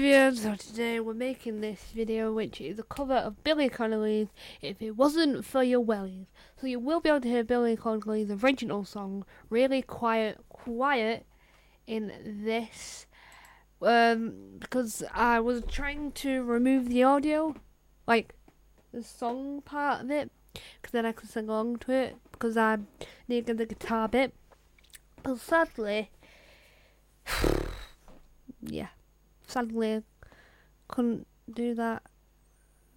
[0.00, 4.28] everyone, so today we're making this video which is a cover of Billy Connolly's
[4.62, 6.24] If It Wasn't For Your Wellies.
[6.58, 11.26] So you will be able to hear Billy Connolly's original song really quiet, quiet
[11.86, 13.04] in this
[13.82, 17.54] um, because I was trying to remove the audio,
[18.06, 18.34] like
[18.94, 20.30] the song part of it,
[20.80, 22.78] because then I could sing along to it because I
[23.28, 24.32] needed the guitar bit.
[25.22, 26.10] But sadly,
[28.62, 28.88] yeah
[29.50, 30.02] sadly
[30.88, 32.02] couldn't do that.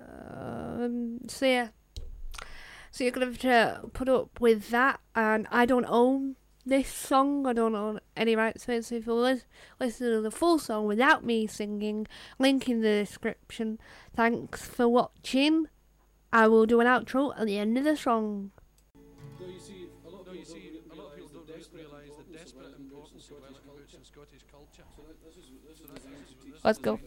[0.01, 1.69] Um, so yeah,
[2.91, 6.35] so you're gonna have to put up with that, and I don't own
[6.65, 7.45] this song.
[7.45, 8.85] I don't own any rights to it.
[8.85, 9.47] So if you listen,
[9.79, 12.07] listen to the full song without me singing,
[12.39, 13.79] link in the description.
[14.15, 15.67] Thanks for watching.
[16.31, 18.51] I will do an outro at the end of the song.
[26.63, 26.99] Let's go.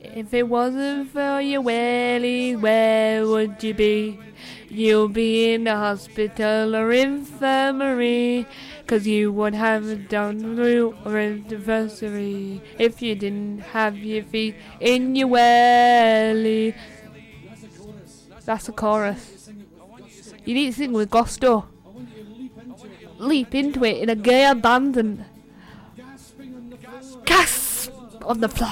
[0.00, 4.20] If it wasn't for your wellies, where would you be?
[4.68, 8.46] You'll be in a hospital or infirmary,
[8.86, 15.16] cause you would have done through or anniversary if you didn't have your feet in
[15.16, 16.74] your welly.
[18.44, 19.50] That's a chorus.
[20.44, 21.66] You need to sing with gusto.
[23.18, 25.24] Leap into it in a gay abandon
[27.24, 28.70] gasp on the floor.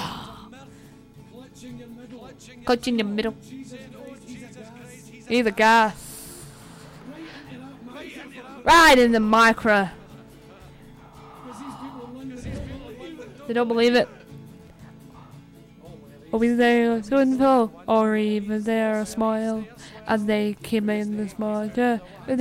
[2.65, 3.35] Clutching your middle.
[5.29, 6.43] Either gas.
[8.63, 9.89] Right in the micro.
[13.47, 14.09] They don't believe it.
[16.37, 19.63] Or we there so or even there a smile.
[20.05, 22.35] And they came in the smarter, were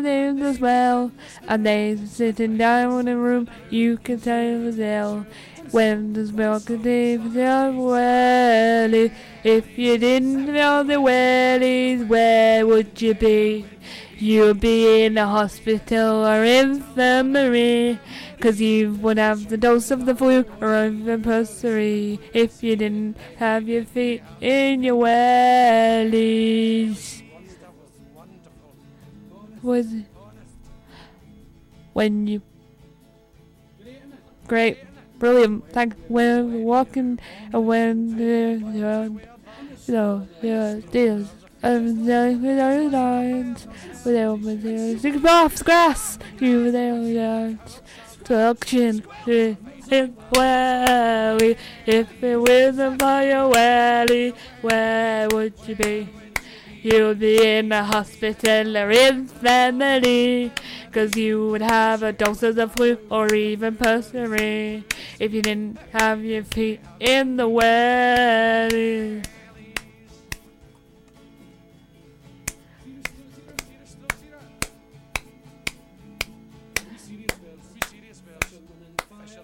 [0.00, 1.10] there as well.
[1.48, 5.26] And they sitting down in a room, you can tell was ill.
[5.72, 9.12] When milk a day for the wellies?
[9.42, 13.66] If you didn't know the wellies, where would you be?
[14.20, 17.98] You'd be in a hospital or infirmary,
[18.38, 23.16] cause you would have the dose of the flu or even pessary if you didn't
[23.38, 26.02] have your feet in your wellies.
[29.62, 29.86] Was?
[31.94, 32.42] When you.
[34.46, 34.76] Great.
[35.18, 35.72] Brilliant.
[35.72, 37.18] Thank when walking
[37.54, 38.20] and when
[38.82, 39.22] around.
[39.78, 43.66] So, yeah, there's and then with our lines,
[44.04, 47.82] with there, six off grass, you were there, lines,
[48.24, 49.04] suction,
[50.34, 51.56] welly,
[51.86, 54.32] if it wasn't for your welly,
[54.62, 56.08] where would you be?
[56.82, 60.50] You'd be in a hospital or infirmary,
[60.92, 64.84] cause you would have a dose of the flu or even pessary
[65.18, 69.22] if you didn't have your feet in the welly.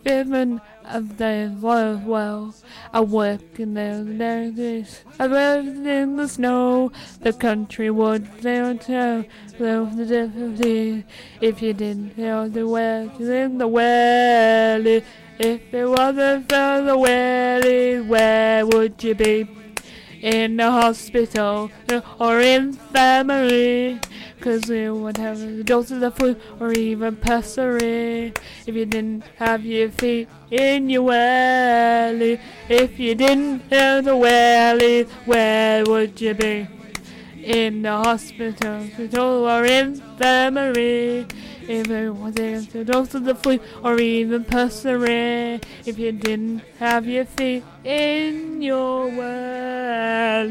[0.07, 2.55] Even of the well, well,
[2.93, 5.03] I work in there this.
[5.19, 9.25] I lived in the snow, the country would there tell,
[9.59, 11.05] the difficulty.
[11.41, 15.05] If you didn't know the well, in the well, if
[15.41, 19.56] it wasn't for the wellies, where would you be?
[20.27, 21.71] In the hospital
[22.19, 24.01] or infirmary?
[24.41, 28.33] Cause you would have a dose of the flu or even pessary
[28.67, 32.41] if you didn't have your feet in your welly.
[32.69, 36.67] If you didn't have the welly, where would you be?
[37.45, 41.29] In the hospital or infirmary.
[41.69, 47.07] If it was a dose of the flu or even pessary, if you didn't have
[47.07, 50.47] your feet in your welly.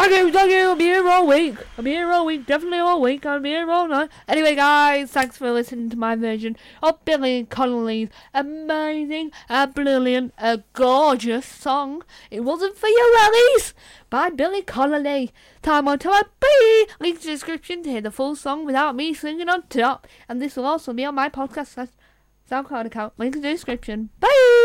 [0.00, 0.60] Thank you, thank you.
[0.60, 1.56] I'll be here all week.
[1.76, 2.46] I'll be here all week.
[2.46, 3.26] Definitely all week.
[3.26, 4.08] I'll be here all night.
[4.26, 10.62] Anyway, guys, thanks for listening to my version of Billy Connolly's amazing, a brilliant, a
[10.72, 12.02] gorgeous song.
[12.30, 13.74] It wasn't for your wellies
[14.08, 15.32] by Billy Connolly.
[15.60, 16.24] Time on time.
[16.40, 16.84] Bye.
[16.98, 20.06] Link to the description to hear the full song without me singing on top.
[20.30, 21.88] And this will also be on my podcast
[22.50, 23.12] SoundCloud account.
[23.18, 24.08] Link in the description.
[24.18, 24.59] Bye.